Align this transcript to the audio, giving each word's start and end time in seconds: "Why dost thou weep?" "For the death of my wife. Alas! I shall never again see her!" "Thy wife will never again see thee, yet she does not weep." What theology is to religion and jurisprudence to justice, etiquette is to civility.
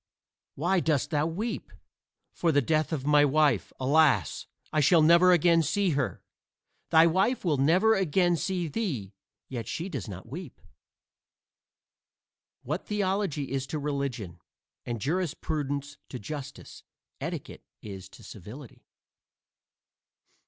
"Why 0.55 0.79
dost 0.79 1.11
thou 1.11 1.27
weep?" 1.27 1.71
"For 2.33 2.51
the 2.51 2.59
death 2.63 2.91
of 2.91 3.05
my 3.05 3.23
wife. 3.23 3.71
Alas! 3.79 4.47
I 4.73 4.79
shall 4.79 5.03
never 5.03 5.31
again 5.31 5.61
see 5.61 5.91
her!" 5.91 6.23
"Thy 6.89 7.05
wife 7.05 7.45
will 7.45 7.57
never 7.57 7.93
again 7.93 8.35
see 8.35 8.67
thee, 8.67 9.13
yet 9.47 9.67
she 9.67 9.89
does 9.89 10.07
not 10.07 10.27
weep." 10.27 10.59
What 12.63 12.87
theology 12.87 13.51
is 13.51 13.67
to 13.67 13.77
religion 13.77 14.39
and 14.87 14.99
jurisprudence 14.99 15.99
to 16.09 16.17
justice, 16.17 16.81
etiquette 17.19 17.63
is 17.83 18.09
to 18.09 18.23
civility. 18.23 18.87